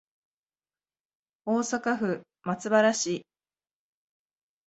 [1.45, 3.23] 大阪府松原市